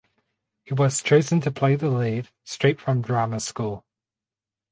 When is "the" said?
1.75-1.91